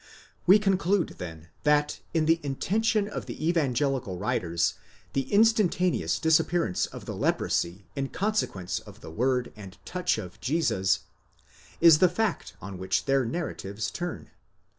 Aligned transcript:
We 0.47 0.57
conclude, 0.57 1.09
then, 1.19 1.49
that 1.61 1.99
in 2.11 2.25
the 2.25 2.39
intention 2.41 3.07
of 3.07 3.27
the 3.27 3.47
evangelical 3.47 4.17
writers 4.17 4.73
the 5.13 5.31
in 5.31 5.41
stantaneous 5.43 6.19
disappearance 6.19 6.87
of 6.87 7.05
the 7.05 7.15
leprosy 7.15 7.85
in 7.95 8.09
consequence 8.09 8.79
of 8.79 9.01
the 9.01 9.11
word 9.11 9.53
and 9.55 9.77
touch 9.85 10.17
of 10.17 10.41
Jesus, 10.41 11.01
is 11.79 11.99
the 11.99 12.09
fact 12.09 12.55
on 12.59 12.79
which 12.79 13.05
their 13.05 13.25
narratives 13.25 13.91
turn. 13.91 14.31